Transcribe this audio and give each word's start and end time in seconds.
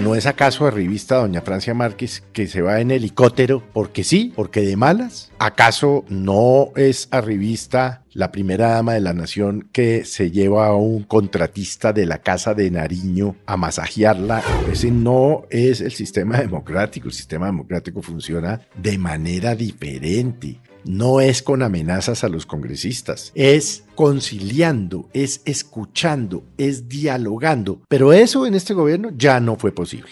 ¿No 0.00 0.14
es 0.14 0.26
acaso 0.26 0.64
arribista 0.64 1.16
doña 1.16 1.40
Francia 1.40 1.74
Márquez 1.74 2.22
que 2.32 2.46
se 2.46 2.62
va 2.62 2.80
en 2.80 2.92
helicóptero 2.92 3.64
porque 3.72 4.04
sí, 4.04 4.32
porque 4.36 4.60
de 4.60 4.76
malas? 4.76 5.32
¿Acaso 5.40 6.04
no 6.08 6.70
es 6.76 7.08
arribista 7.10 8.04
la 8.12 8.30
primera 8.30 8.68
dama 8.68 8.94
de 8.94 9.00
la 9.00 9.12
nación 9.12 9.68
que 9.72 10.04
se 10.04 10.30
lleva 10.30 10.68
a 10.68 10.76
un 10.76 11.02
contratista 11.02 11.92
de 11.92 12.06
la 12.06 12.18
Casa 12.18 12.54
de 12.54 12.70
Nariño 12.70 13.34
a 13.44 13.56
masajearla? 13.56 14.40
Ese 14.70 14.92
no 14.92 15.46
es 15.50 15.80
el 15.80 15.90
sistema 15.90 16.38
democrático. 16.38 17.08
El 17.08 17.14
sistema 17.14 17.46
democrático 17.46 18.02
funciona 18.02 18.60
de 18.80 18.98
manera 18.98 19.56
diferente 19.56 20.60
no 20.84 21.20
es 21.20 21.42
con 21.42 21.62
amenazas 21.62 22.24
a 22.24 22.28
los 22.28 22.46
congresistas, 22.46 23.32
es 23.34 23.84
conciliando, 23.94 25.08
es 25.12 25.42
escuchando, 25.44 26.44
es 26.56 26.88
dialogando. 26.88 27.82
Pero 27.88 28.12
eso 28.12 28.46
en 28.46 28.54
este 28.54 28.74
gobierno 28.74 29.10
ya 29.16 29.40
no 29.40 29.56
fue 29.56 29.72
posible. 29.72 30.10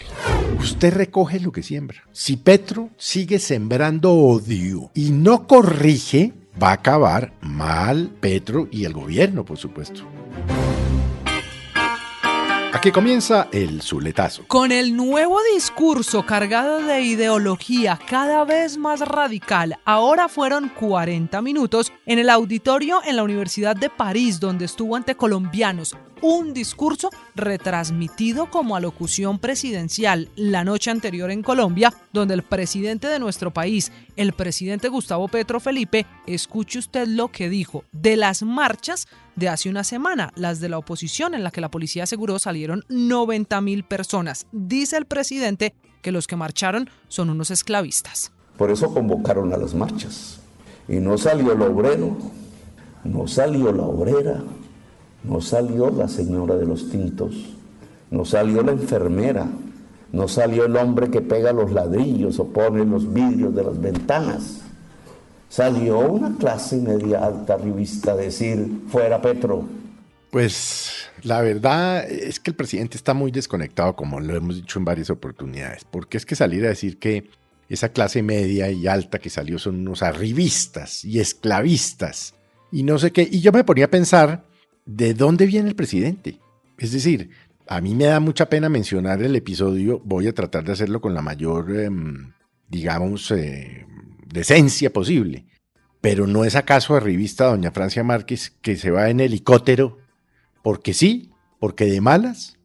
Usted 0.59 0.93
recoge 0.93 1.39
lo 1.39 1.51
que 1.51 1.63
siembra. 1.63 2.03
Si 2.11 2.37
Petro 2.37 2.89
sigue 2.97 3.39
sembrando 3.39 4.13
odio 4.13 4.91
y 4.93 5.11
no 5.11 5.47
corrige, 5.47 6.33
va 6.61 6.69
a 6.69 6.73
acabar 6.73 7.33
mal 7.41 8.11
Petro 8.19 8.67
y 8.71 8.85
el 8.85 8.93
gobierno, 8.93 9.45
por 9.45 9.57
supuesto. 9.57 10.03
Aquí 12.79 12.93
comienza 12.93 13.49
el 13.51 13.81
Zuletazo. 13.81 14.45
Con 14.47 14.71
el 14.71 14.95
nuevo 14.95 15.37
discurso 15.53 16.25
cargado 16.25 16.79
de 16.79 17.01
ideología 17.01 17.99
cada 18.07 18.45
vez 18.45 18.77
más 18.77 19.01
radical, 19.01 19.77
ahora 19.83 20.29
fueron 20.29 20.69
40 20.69 21.41
minutos 21.41 21.91
en 22.05 22.19
el 22.19 22.29
auditorio 22.29 23.01
en 23.05 23.17
la 23.17 23.23
Universidad 23.23 23.75
de 23.75 23.89
París, 23.89 24.39
donde 24.39 24.63
estuvo 24.63 24.95
ante 24.95 25.15
colombianos, 25.15 25.97
un 26.21 26.53
discurso 26.53 27.09
retransmitido 27.35 28.49
como 28.49 28.77
alocución 28.77 29.39
presidencial 29.39 30.29
la 30.37 30.63
noche 30.63 30.89
anterior 30.89 31.31
en 31.31 31.43
Colombia, 31.43 31.93
donde 32.13 32.33
el 32.33 32.43
presidente 32.43 33.07
de 33.07 33.19
nuestro 33.19 33.51
país, 33.51 33.91
el 34.15 34.31
presidente 34.31 34.87
Gustavo 34.87 35.27
Petro 35.27 35.59
Felipe, 35.59 36.05
escuche 36.27 36.79
usted 36.79 37.07
lo 37.07 37.29
que 37.29 37.49
dijo 37.49 37.83
de 37.91 38.15
las 38.15 38.41
marchas 38.43 39.07
de 39.35 39.49
hace 39.49 39.69
una 39.69 39.83
semana, 39.83 40.31
las 40.35 40.59
de 40.59 40.69
la 40.69 40.77
oposición, 40.77 41.33
en 41.33 41.43
la 41.43 41.51
que 41.51 41.61
la 41.61 41.71
policía 41.71 42.03
aseguró 42.03 42.39
salieron 42.39 42.83
90 42.89 43.61
mil 43.61 43.83
personas. 43.83 44.47
Dice 44.51 44.97
el 44.97 45.05
presidente 45.05 45.73
que 46.01 46.11
los 46.11 46.27
que 46.27 46.35
marcharon 46.35 46.89
son 47.07 47.29
unos 47.29 47.51
esclavistas. 47.51 48.31
Por 48.57 48.71
eso 48.71 48.93
convocaron 48.93 49.53
a 49.53 49.57
las 49.57 49.73
marchas. 49.73 50.39
Y 50.87 50.97
no 50.97 51.17
salió 51.17 51.53
el 51.53 51.61
obrero, 51.61 52.17
no 53.03 53.27
salió 53.27 53.71
la 53.71 53.83
obrera, 53.83 54.43
no 55.23 55.41
salió 55.41 55.89
la 55.91 56.07
señora 56.07 56.55
de 56.55 56.65
los 56.65 56.89
tintos, 56.89 57.35
no 58.11 58.25
salió 58.25 58.63
la 58.63 58.71
enfermera, 58.71 59.47
no 60.11 60.27
salió 60.27 60.65
el 60.65 60.75
hombre 60.75 61.09
que 61.09 61.21
pega 61.21 61.53
los 61.53 61.71
ladrillos 61.71 62.39
o 62.39 62.47
pone 62.47 62.83
los 62.85 63.13
vidrios 63.13 63.53
de 63.53 63.63
las 63.63 63.79
ventanas. 63.79 64.61
Salió 65.49 65.99
una 65.99 66.37
clase 66.37 66.77
media 66.77 67.25
alta 67.25 67.57
revista 67.57 68.13
a 68.13 68.15
decir, 68.15 68.83
fuera 68.87 69.21
Petro. 69.21 69.67
Pues 70.31 71.09
la 71.23 71.41
verdad 71.41 72.09
es 72.09 72.39
que 72.39 72.51
el 72.51 72.55
presidente 72.55 72.97
está 72.97 73.13
muy 73.13 73.31
desconectado, 73.31 73.95
como 73.95 74.19
lo 74.19 74.35
hemos 74.35 74.55
dicho 74.55 74.79
en 74.79 74.85
varias 74.85 75.09
oportunidades, 75.09 75.83
porque 75.89 76.17
es 76.17 76.25
que 76.25 76.35
salir 76.35 76.63
a 76.65 76.69
decir 76.69 76.99
que 76.99 77.29
esa 77.67 77.89
clase 77.89 78.21
media 78.21 78.69
y 78.69 78.87
alta 78.87 79.19
que 79.19 79.29
salió 79.29 79.57
son 79.59 79.79
unos 79.79 80.03
arribistas 80.03 81.03
y 81.03 81.19
esclavistas 81.19 82.35
y 82.71 82.83
no 82.83 82.99
sé 82.99 83.11
qué. 83.11 83.27
Y 83.29 83.41
yo 83.41 83.51
me 83.51 83.63
ponía 83.63 83.85
a 83.85 83.89
pensar 83.89 84.45
¿de 84.85 85.13
dónde 85.13 85.45
viene 85.45 85.69
el 85.69 85.75
presidente? 85.75 86.39
Es 86.77 86.91
decir, 86.91 87.29
a 87.67 87.81
mí 87.81 87.93
me 87.93 88.05
da 88.05 88.19
mucha 88.19 88.49
pena 88.49 88.69
mencionar 88.69 89.21
el 89.21 89.35
episodio, 89.35 90.01
voy 90.03 90.27
a 90.27 90.33
tratar 90.33 90.63
de 90.63 90.71
hacerlo 90.71 90.99
con 91.01 91.13
la 91.13 91.21
mayor, 91.21 91.75
em, 91.75 92.33
digamos, 92.67 93.29
eh, 93.31 93.85
decencia 94.31 94.91
posible. 94.91 95.45
Pero 96.01 96.27
no 96.27 96.45
es 96.45 96.55
acaso 96.55 96.95
a 96.95 96.99
revista 96.99 97.45
doña 97.45 97.71
Francia 97.71 98.03
Márquez 98.03 98.53
que 98.61 98.77
se 98.77 98.91
va 98.91 99.09
en 99.09 99.19
helicóptero 99.19 99.97
porque 100.63 100.93
sí, 100.93 101.31
porque 101.59 101.85
de 101.85 102.01
malas. 102.01 102.57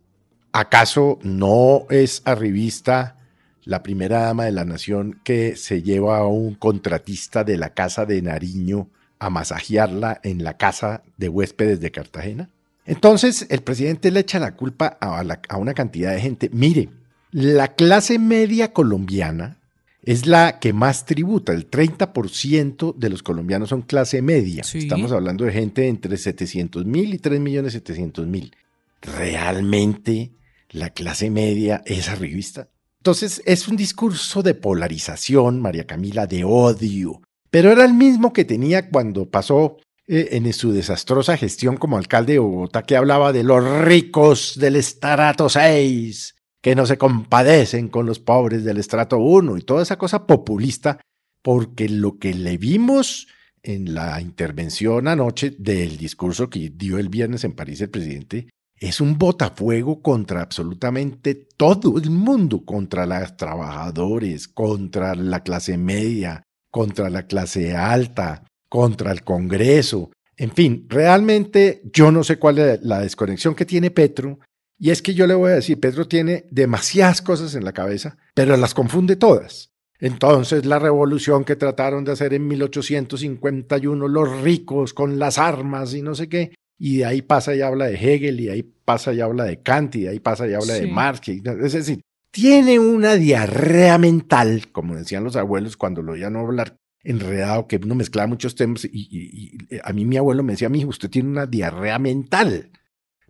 ¿Acaso 0.52 1.18
no 1.22 1.86
es 1.90 2.22
a 2.24 2.34
revista 2.34 3.18
la 3.64 3.82
primera 3.82 4.20
dama 4.20 4.44
de 4.44 4.52
la 4.52 4.64
nación 4.64 5.20
que 5.24 5.56
se 5.56 5.82
lleva 5.82 6.18
a 6.18 6.26
un 6.26 6.54
contratista 6.54 7.42
de 7.42 7.56
la 7.56 7.74
casa 7.74 8.06
de 8.06 8.22
Nariño 8.22 8.88
a 9.18 9.30
masajearla 9.30 10.20
en 10.22 10.44
la 10.44 10.56
casa 10.56 11.02
de 11.16 11.28
huéspedes 11.28 11.80
de 11.80 11.90
Cartagena? 11.90 12.50
Entonces 12.86 13.46
el 13.50 13.62
presidente 13.62 14.10
le 14.10 14.20
echa 14.20 14.38
la 14.38 14.54
culpa 14.54 14.98
a, 15.00 15.56
una 15.56 15.74
cantidad 15.74 16.12
de 16.12 16.20
gente. 16.20 16.50
Mire, 16.52 16.90
la 17.32 17.68
clase 17.68 18.18
media 18.18 18.72
colombiana 18.72 19.58
es 20.04 20.26
la 20.26 20.58
que 20.58 20.72
más 20.72 21.06
tributa. 21.06 21.52
El 21.52 21.70
30% 21.70 22.94
de 22.94 23.10
los 23.10 23.22
colombianos 23.22 23.70
son 23.70 23.82
clase 23.82 24.22
media. 24.22 24.62
Estamos 24.62 25.12
hablando 25.12 25.44
de 25.44 25.52
gente 25.52 25.88
entre 25.88 26.16
700 26.16 26.84
mil 26.84 27.14
y 27.14 27.18
3 27.18 27.40
millones 27.40 27.72
700 27.72 28.26
mil. 28.26 28.54
¿Realmente 29.00 30.32
la 30.70 30.90
clase 30.90 31.30
media 31.30 31.82
es 31.86 32.08
arribista? 32.08 32.68
Entonces 32.98 33.42
es 33.44 33.68
un 33.68 33.76
discurso 33.76 34.42
de 34.42 34.54
polarización, 34.54 35.60
María 35.60 35.86
Camila, 35.86 36.26
de 36.26 36.44
odio, 36.44 37.20
pero 37.50 37.70
era 37.70 37.84
el 37.84 37.94
mismo 37.94 38.32
que 38.32 38.44
tenía 38.44 38.88
cuando 38.88 39.28
pasó 39.28 39.76
eh, 40.06 40.28
en 40.32 40.50
su 40.52 40.72
desastrosa 40.72 41.36
gestión 41.36 41.76
como 41.76 41.96
alcalde 41.96 42.34
de 42.34 42.38
Bogotá, 42.38 42.82
que 42.82 42.96
hablaba 42.96 43.32
de 43.32 43.42
los 43.42 43.62
ricos 43.82 44.58
del 44.58 44.76
estrato 44.76 45.48
6, 45.48 46.33
que 46.64 46.74
no 46.74 46.86
se 46.86 46.96
compadecen 46.96 47.88
con 47.88 48.06
los 48.06 48.20
pobres 48.20 48.64
del 48.64 48.78
estrato 48.78 49.18
1 49.18 49.58
y 49.58 49.60
toda 49.60 49.82
esa 49.82 49.98
cosa 49.98 50.26
populista, 50.26 50.98
porque 51.42 51.90
lo 51.90 52.18
que 52.18 52.32
le 52.32 52.56
vimos 52.56 53.28
en 53.62 53.92
la 53.92 54.18
intervención 54.22 55.06
anoche 55.06 55.54
del 55.58 55.98
discurso 55.98 56.48
que 56.48 56.72
dio 56.74 56.96
el 56.96 57.10
viernes 57.10 57.44
en 57.44 57.52
París 57.52 57.82
el 57.82 57.90
presidente 57.90 58.48
es 58.78 59.02
un 59.02 59.18
botafuego 59.18 60.00
contra 60.00 60.40
absolutamente 60.40 61.34
todo 61.34 61.98
el 61.98 62.08
mundo, 62.08 62.64
contra 62.64 63.04
los 63.04 63.36
trabajadores, 63.36 64.48
contra 64.48 65.14
la 65.14 65.42
clase 65.42 65.76
media, 65.76 66.44
contra 66.70 67.10
la 67.10 67.26
clase 67.26 67.76
alta, 67.76 68.42
contra 68.70 69.12
el 69.12 69.22
Congreso. 69.22 70.12
En 70.34 70.50
fin, 70.50 70.86
realmente 70.88 71.82
yo 71.92 72.10
no 72.10 72.24
sé 72.24 72.38
cuál 72.38 72.58
es 72.58 72.82
la 72.82 73.00
desconexión 73.00 73.54
que 73.54 73.66
tiene 73.66 73.90
Petro. 73.90 74.38
Y 74.84 74.90
es 74.90 75.00
que 75.00 75.14
yo 75.14 75.26
le 75.26 75.32
voy 75.32 75.50
a 75.50 75.54
decir, 75.54 75.80
Petro 75.80 76.06
tiene 76.06 76.44
demasiadas 76.50 77.22
cosas 77.22 77.54
en 77.54 77.64
la 77.64 77.72
cabeza, 77.72 78.18
pero 78.34 78.54
las 78.58 78.74
confunde 78.74 79.16
todas. 79.16 79.72
Entonces 79.98 80.66
la 80.66 80.78
revolución 80.78 81.44
que 81.44 81.56
trataron 81.56 82.04
de 82.04 82.12
hacer 82.12 82.34
en 82.34 82.46
1851 82.46 84.08
los 84.08 84.42
ricos 84.42 84.92
con 84.92 85.18
las 85.18 85.38
armas 85.38 85.94
y 85.94 86.02
no 86.02 86.14
sé 86.14 86.28
qué, 86.28 86.54
y 86.78 86.98
de 86.98 87.06
ahí 87.06 87.22
pasa 87.22 87.54
y 87.54 87.62
habla 87.62 87.86
de 87.86 87.94
Hegel, 87.94 88.38
y 88.40 88.44
de 88.44 88.52
ahí 88.52 88.62
pasa 88.62 89.14
y 89.14 89.22
habla 89.22 89.44
de 89.44 89.62
Kant, 89.62 89.96
y 89.96 90.02
de 90.02 90.10
ahí 90.10 90.20
pasa 90.20 90.46
y 90.46 90.52
habla 90.52 90.74
de 90.74 90.86
Marx. 90.86 91.28
Es 91.28 91.72
decir, 91.72 92.02
tiene 92.30 92.78
una 92.78 93.14
diarrea 93.14 93.96
mental, 93.96 94.70
como 94.70 94.96
decían 94.96 95.24
los 95.24 95.36
abuelos 95.36 95.78
cuando 95.78 96.02
lo 96.02 96.12
oían 96.12 96.36
hablar 96.36 96.76
enredado, 97.02 97.68
que 97.68 97.80
uno 97.82 97.94
mezclaba 97.94 98.26
muchos 98.26 98.54
temas, 98.54 98.84
y, 98.84 99.56
a 99.82 99.94
mí 99.94 100.04
mi 100.04 100.18
abuelo 100.18 100.42
me 100.42 100.52
decía, 100.52 100.68
mi 100.68 100.80
hijo, 100.80 100.90
usted 100.90 101.08
tiene 101.08 101.30
una 101.30 101.46
diarrea 101.46 101.98
mental. 101.98 102.70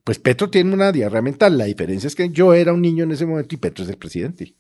Pues 0.04 0.18
Petro 0.18 0.50
tiene 0.50 0.74
una 0.74 0.92
diarrea 0.92 1.22
mental, 1.22 1.56
la 1.56 1.64
diferencia 1.64 2.06
es 2.06 2.14
que 2.14 2.28
yo 2.28 2.52
era 2.52 2.74
un 2.74 2.82
niño 2.82 3.04
en 3.04 3.12
ese 3.12 3.24
momento 3.24 3.54
y 3.54 3.58
Petro 3.58 3.84
es 3.84 3.90
el 3.90 3.96
presidente. 3.96 4.54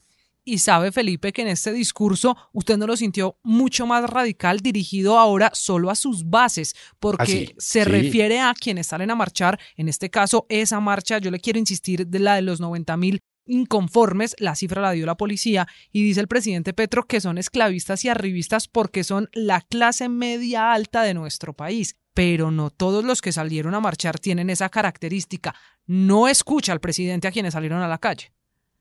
Y 0.46 0.58
sabe 0.58 0.92
Felipe 0.92 1.32
que 1.32 1.42
en 1.42 1.48
este 1.48 1.72
discurso 1.72 2.36
usted 2.52 2.76
no 2.76 2.86
lo 2.86 2.96
sintió 2.96 3.38
mucho 3.42 3.86
más 3.86 4.08
radical, 4.08 4.60
dirigido 4.60 5.18
ahora 5.18 5.50
solo 5.54 5.90
a 5.90 5.94
sus 5.94 6.28
bases, 6.28 6.74
porque 6.98 7.48
ah, 7.50 7.54
se 7.58 7.84
refiere 7.84 8.40
a 8.40 8.54
quienes 8.58 8.88
salen 8.88 9.10
a 9.10 9.14
marchar, 9.14 9.58
en 9.76 9.88
este 9.88 10.10
caso 10.10 10.44
esa 10.48 10.80
marcha, 10.80 11.18
yo 11.18 11.30
le 11.30 11.40
quiero 11.40 11.58
insistir, 11.58 12.06
de 12.06 12.18
la 12.18 12.34
de 12.34 12.42
los 12.42 12.60
90 12.60 12.96
mil 12.96 13.22
inconformes, 13.46 14.34
la 14.38 14.54
cifra 14.54 14.82
la 14.82 14.92
dio 14.92 15.06
la 15.06 15.16
policía, 15.16 15.66
y 15.92 16.02
dice 16.02 16.20
el 16.20 16.28
presidente 16.28 16.72
Petro 16.72 17.06
que 17.06 17.20
son 17.20 17.38
esclavistas 17.38 18.04
y 18.04 18.08
arribistas 18.08 18.68
porque 18.68 19.04
son 19.04 19.28
la 19.32 19.60
clase 19.60 20.08
media 20.08 20.72
alta 20.72 21.02
de 21.02 21.14
nuestro 21.14 21.52
país. 21.52 21.96
Pero 22.14 22.50
no 22.50 22.70
todos 22.70 23.04
los 23.04 23.20
que 23.20 23.32
salieron 23.32 23.74
a 23.74 23.80
marchar 23.80 24.20
tienen 24.20 24.48
esa 24.48 24.68
característica. 24.68 25.54
No 25.86 26.28
escucha 26.28 26.72
al 26.72 26.80
presidente 26.80 27.26
a 27.26 27.32
quienes 27.32 27.54
salieron 27.54 27.82
a 27.82 27.88
la 27.88 27.98
calle. 27.98 28.32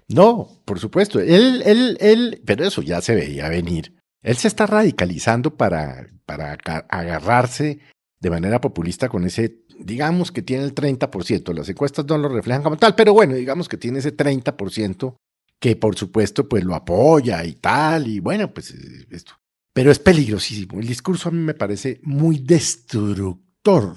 No, 0.08 0.62
por 0.66 0.80
supuesto. 0.80 1.20
Él, 1.20 1.64
él, 1.66 1.98
él, 2.00 2.42
pero 2.46 2.66
eso 2.66 2.82
ya 2.82 3.02
se 3.02 3.16
veía 3.16 3.50
venir. 3.50 3.96
Él 4.22 4.38
se 4.38 4.48
está 4.48 4.68
radicalizando 4.68 5.56
para, 5.56 6.08
para 6.26 6.58
agarrarse 6.90 7.80
de 8.24 8.30
manera 8.30 8.62
populista 8.62 9.10
con 9.10 9.26
ese 9.26 9.66
digamos 9.78 10.32
que 10.32 10.42
tiene 10.42 10.64
el 10.64 10.74
30%, 10.74 11.54
las 11.54 11.68
encuestas 11.68 12.06
no 12.06 12.18
lo 12.18 12.30
reflejan 12.30 12.64
como 12.64 12.78
tal, 12.78 12.96
pero 12.96 13.12
bueno, 13.12 13.36
digamos 13.36 13.68
que 13.68 13.76
tiene 13.76 14.00
ese 14.00 14.16
30% 14.16 15.18
que 15.60 15.76
por 15.76 15.98
supuesto 15.98 16.48
pues 16.48 16.64
lo 16.64 16.74
apoya 16.74 17.44
y 17.44 17.56
tal, 17.56 18.08
y 18.08 18.20
bueno, 18.22 18.54
pues 18.54 18.72
eh, 18.72 19.08
esto. 19.12 19.34
Pero 19.74 19.92
es 19.92 20.00
peligrosísimo. 20.00 20.80
El 20.80 20.88
discurso 20.88 21.28
a 21.28 21.32
mí 21.34 21.40
me 21.40 21.54
parece 21.54 22.00
muy 22.04 22.38
destructor, 22.40 23.96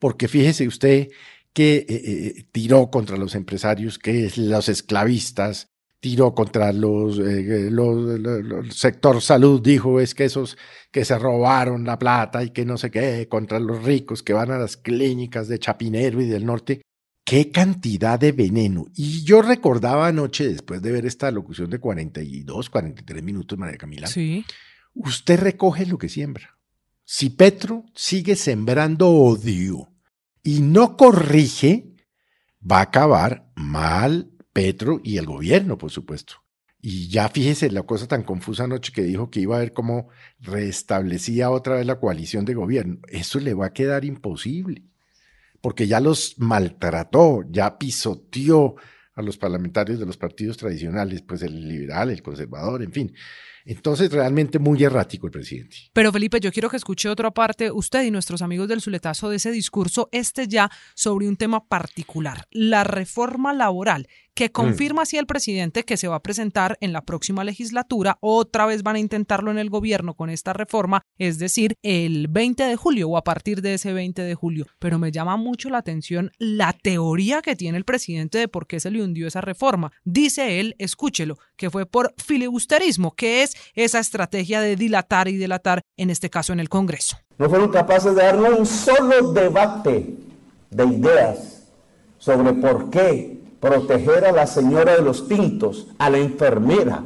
porque 0.00 0.26
fíjese 0.26 0.66
usted 0.66 1.10
que 1.52 1.76
eh, 1.76 1.86
eh, 1.88 2.46
tiró 2.50 2.90
contra 2.90 3.16
los 3.16 3.36
empresarios, 3.36 4.00
que 4.00 4.32
los 4.36 4.68
esclavistas, 4.68 5.68
tiró 6.04 6.34
contra 6.34 6.70
los, 6.70 7.18
eh, 7.18 7.70
los, 7.70 8.76
sector 8.76 9.22
salud, 9.22 9.62
dijo 9.62 10.00
es 10.00 10.14
que 10.14 10.26
esos 10.26 10.58
que 10.90 11.02
se 11.02 11.18
robaron 11.18 11.84
la 11.84 11.98
plata 11.98 12.44
y 12.44 12.50
que 12.50 12.66
no 12.66 12.76
sé 12.76 12.90
qué, 12.90 13.26
contra 13.26 13.58
los 13.58 13.82
ricos 13.82 14.22
que 14.22 14.34
van 14.34 14.50
a 14.50 14.58
las 14.58 14.76
clínicas 14.76 15.48
de 15.48 15.58
Chapinero 15.58 16.20
y 16.20 16.26
del 16.26 16.44
norte. 16.44 16.82
Qué 17.24 17.50
cantidad 17.50 18.20
de 18.20 18.32
veneno. 18.32 18.84
Y 18.94 19.24
yo 19.24 19.40
recordaba 19.40 20.06
anoche, 20.06 20.46
después 20.46 20.82
de 20.82 20.92
ver 20.92 21.06
esta 21.06 21.30
locución 21.30 21.70
de 21.70 21.78
42, 21.78 22.68
43 22.68 23.22
minutos, 23.22 23.58
María 23.58 23.78
Camila, 23.78 24.06
sí. 24.06 24.44
usted 24.92 25.40
recoge 25.40 25.86
lo 25.86 25.96
que 25.96 26.10
siembra. 26.10 26.58
Si 27.02 27.30
Petro 27.30 27.86
sigue 27.94 28.36
sembrando 28.36 29.08
odio, 29.08 29.88
y 30.42 30.60
no 30.60 30.98
corrige, 30.98 31.96
va 32.60 32.80
a 32.80 32.82
acabar 32.82 33.50
mal 33.54 34.33
Petro 34.54 35.00
y 35.04 35.18
el 35.18 35.26
gobierno, 35.26 35.76
por 35.76 35.90
supuesto. 35.90 36.36
Y 36.80 37.08
ya 37.08 37.28
fíjese 37.28 37.70
la 37.70 37.82
cosa 37.82 38.06
tan 38.08 38.22
confusa 38.22 38.64
anoche 38.64 38.92
que 38.92 39.02
dijo 39.02 39.30
que 39.30 39.40
iba 39.40 39.56
a 39.56 39.60
ver 39.60 39.72
cómo 39.72 40.08
restablecía 40.40 41.50
otra 41.50 41.76
vez 41.76 41.86
la 41.86 41.98
coalición 41.98 42.44
de 42.44 42.54
gobierno. 42.54 42.98
Eso 43.08 43.40
le 43.40 43.54
va 43.54 43.66
a 43.66 43.72
quedar 43.72 44.04
imposible, 44.04 44.82
porque 45.60 45.86
ya 45.86 45.98
los 45.98 46.38
maltrató, 46.38 47.42
ya 47.50 47.78
pisoteó 47.78 48.76
a 49.14 49.22
los 49.22 49.36
parlamentarios 49.36 49.98
de 49.98 50.06
los 50.06 50.16
partidos 50.16 50.56
tradicionales, 50.56 51.22
pues 51.22 51.42
el 51.42 51.68
liberal, 51.68 52.10
el 52.10 52.22
conservador, 52.22 52.82
en 52.82 52.92
fin. 52.92 53.14
Entonces, 53.66 54.12
realmente 54.12 54.58
muy 54.58 54.82
errático 54.84 55.26
el 55.26 55.32
presidente. 55.32 55.76
Pero 55.94 56.12
Felipe, 56.12 56.38
yo 56.38 56.52
quiero 56.52 56.68
que 56.68 56.76
escuche 56.76 57.08
otra 57.08 57.30
parte, 57.30 57.70
usted 57.70 58.02
y 58.02 58.10
nuestros 58.10 58.42
amigos 58.42 58.68
del 58.68 58.82
Zuletazo, 58.82 59.30
de 59.30 59.36
ese 59.36 59.50
discurso, 59.50 60.10
este 60.12 60.48
ya 60.48 60.70
sobre 60.94 61.28
un 61.28 61.36
tema 61.36 61.66
particular, 61.66 62.46
la 62.50 62.84
reforma 62.84 63.54
laboral 63.54 64.06
que 64.34 64.46
mm. 64.46 64.52
confirma 64.52 65.02
así 65.02 65.16
el 65.16 65.26
presidente 65.26 65.84
que 65.84 65.96
se 65.96 66.08
va 66.08 66.16
a 66.16 66.22
presentar 66.22 66.76
en 66.80 66.92
la 66.92 67.02
próxima 67.02 67.44
legislatura. 67.44 68.18
Otra 68.20 68.66
vez 68.66 68.82
van 68.82 68.96
a 68.96 69.00
intentarlo 69.00 69.50
en 69.50 69.58
el 69.58 69.70
gobierno 69.70 70.14
con 70.14 70.30
esta 70.30 70.52
reforma, 70.52 71.02
es 71.18 71.38
decir, 71.38 71.76
el 71.82 72.28
20 72.28 72.64
de 72.64 72.76
julio 72.76 73.08
o 73.08 73.16
a 73.16 73.24
partir 73.24 73.62
de 73.62 73.74
ese 73.74 73.92
20 73.92 74.22
de 74.22 74.34
julio. 74.34 74.66
Pero 74.78 74.98
me 74.98 75.12
llama 75.12 75.36
mucho 75.36 75.70
la 75.70 75.78
atención 75.78 76.32
la 76.38 76.72
teoría 76.72 77.42
que 77.42 77.56
tiene 77.56 77.78
el 77.78 77.84
presidente 77.84 78.38
de 78.38 78.48
por 78.48 78.66
qué 78.66 78.80
se 78.80 78.90
le 78.90 79.02
hundió 79.02 79.26
esa 79.26 79.40
reforma. 79.40 79.92
Dice 80.04 80.60
él, 80.60 80.74
escúchelo, 80.78 81.38
que 81.56 81.70
fue 81.70 81.86
por 81.86 82.14
filibusterismo, 82.18 83.14
que 83.14 83.42
es 83.42 83.54
esa 83.74 84.00
estrategia 84.00 84.60
de 84.60 84.76
dilatar 84.76 85.28
y 85.28 85.36
dilatar, 85.36 85.82
en 85.96 86.10
este 86.10 86.30
caso 86.30 86.52
en 86.52 86.60
el 86.60 86.68
Congreso. 86.68 87.18
No 87.38 87.48
fueron 87.48 87.70
capaces 87.70 88.14
de 88.14 88.22
darle 88.22 88.50
un 88.50 88.66
solo 88.66 89.32
debate 89.32 90.14
de 90.70 90.84
ideas 90.84 91.68
sobre 92.18 92.52
por 92.54 92.90
qué 92.90 93.33
proteger 93.64 94.26
a 94.26 94.32
la 94.32 94.46
señora 94.46 94.94
de 94.94 95.02
los 95.02 95.26
tintos, 95.26 95.86
a 95.98 96.10
la 96.10 96.18
enfermera, 96.18 97.02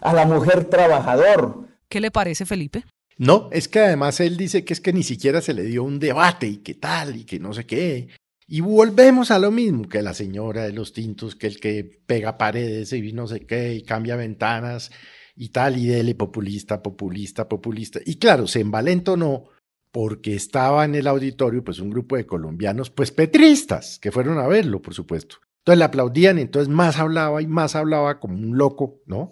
a 0.00 0.12
la 0.12 0.26
mujer 0.26 0.64
trabajador. 0.64 1.68
¿Qué 1.88 2.00
le 2.00 2.10
parece, 2.10 2.44
Felipe? 2.44 2.84
No, 3.18 3.48
es 3.52 3.68
que 3.68 3.78
además 3.78 4.18
él 4.18 4.36
dice 4.36 4.64
que 4.64 4.72
es 4.72 4.80
que 4.80 4.92
ni 4.92 5.04
siquiera 5.04 5.40
se 5.40 5.54
le 5.54 5.62
dio 5.62 5.84
un 5.84 6.00
debate 6.00 6.48
y 6.48 6.56
qué 6.56 6.74
tal 6.74 7.14
y 7.14 7.24
que 7.24 7.38
no 7.38 7.54
sé 7.54 7.66
qué. 7.66 8.08
Y 8.48 8.60
volvemos 8.60 9.30
a 9.30 9.38
lo 9.38 9.52
mismo, 9.52 9.88
que 9.88 10.02
la 10.02 10.12
señora 10.12 10.64
de 10.64 10.72
los 10.72 10.92
tintos, 10.92 11.36
que 11.36 11.46
el 11.46 11.60
que 11.60 11.84
pega 12.04 12.36
paredes 12.36 12.92
y 12.92 13.12
no 13.12 13.28
sé 13.28 13.46
qué 13.46 13.74
y 13.74 13.84
cambia 13.84 14.16
ventanas 14.16 14.90
y 15.36 15.50
tal, 15.50 15.76
y 15.76 15.86
dele 15.86 16.16
populista, 16.16 16.82
populista, 16.82 17.48
populista. 17.48 18.00
Y 18.04 18.16
claro, 18.16 18.48
se 18.48 18.58
envalentonó 18.58 19.44
porque 19.92 20.34
estaba 20.34 20.84
en 20.84 20.96
el 20.96 21.06
auditorio 21.06 21.62
pues 21.62 21.78
un 21.78 21.90
grupo 21.90 22.16
de 22.16 22.26
colombianos 22.26 22.90
pues 22.90 23.12
petristas 23.12 24.00
que 24.00 24.10
fueron 24.10 24.38
a 24.38 24.48
verlo, 24.48 24.82
por 24.82 24.94
supuesto. 24.94 25.36
Entonces 25.62 25.78
le 25.78 25.84
aplaudían, 25.84 26.38
entonces 26.40 26.68
más 26.68 26.98
hablaba 26.98 27.40
y 27.40 27.46
más 27.46 27.76
hablaba 27.76 28.18
como 28.18 28.34
un 28.34 28.58
loco, 28.58 29.00
¿no? 29.06 29.30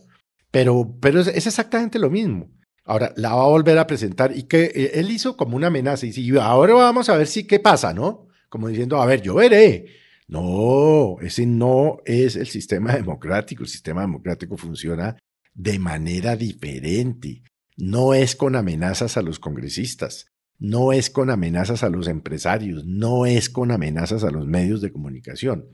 Pero, 0.53 0.97
pero 1.01 1.21
es, 1.21 1.27
exactamente 1.27 1.99
lo 1.99 2.09
mismo. 2.09 2.53
Ahora 2.85 3.13
la 3.17 3.35
va 3.35 3.43
a 3.43 3.49
volver 3.49 3.77
a 3.79 3.87
presentar 3.89 4.37
y 4.37 4.45
que 4.45 4.67
eh, 4.67 4.91
él 4.95 5.11
hizo 5.11 5.37
como 5.37 5.57
una 5.57 5.67
amenaza 5.67 6.07
y 6.07 6.13
si 6.13 6.37
ahora 6.39 6.75
vamos 6.75 7.09
a 7.09 7.17
ver 7.17 7.27
si 7.27 7.49
qué 7.49 7.59
pasa, 7.59 7.93
¿no? 7.93 8.29
Como 8.49 8.69
diciendo, 8.69 9.03
a 9.03 9.07
ver, 9.07 9.23
yo 9.23 9.35
veré. 9.35 9.87
No, 10.29 11.17
ese 11.21 11.47
no 11.47 11.99
es 12.05 12.37
el 12.37 12.47
sistema 12.47 12.95
democrático. 12.95 13.65
El 13.65 13.69
sistema 13.69 14.03
democrático 14.03 14.57
funciona 14.57 15.17
de 15.53 15.81
manera 15.81 16.37
diferente. 16.37 17.43
No 17.77 18.15
es 18.15 18.37
con 18.37 18.55
amenazas 18.55 19.17
a 19.17 19.23
los 19.23 19.41
congresistas, 19.41 20.27
no 20.61 20.93
es 20.93 21.11
con 21.11 21.31
amenazas 21.31 21.83
a 21.83 21.89
los 21.89 22.07
empresarios, 22.07 22.85
no 22.85 23.27
es 23.27 23.51
con 23.51 23.73
amenazas 23.73 24.23
a 24.23 24.31
los 24.31 24.47
medios 24.47 24.81
de 24.81 24.93
comunicación 24.93 25.71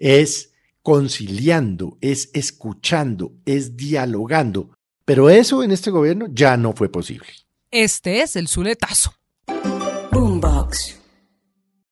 es 0.00 0.50
conciliando, 0.82 1.98
es 2.00 2.30
escuchando, 2.34 3.32
es 3.44 3.76
dialogando. 3.76 4.70
Pero 5.04 5.30
eso 5.30 5.62
en 5.62 5.70
este 5.70 5.90
gobierno 5.90 6.26
ya 6.32 6.56
no 6.56 6.72
fue 6.72 6.88
posible. 6.88 7.28
Este 7.70 8.22
es 8.22 8.34
el 8.34 8.48
Zuletazo. 8.48 9.14
Boombox. 10.10 10.99